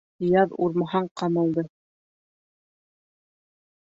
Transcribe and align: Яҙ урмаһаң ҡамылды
Яҙ 0.27 0.53
урмаһаң 0.67 1.09
ҡамылды 1.21 1.65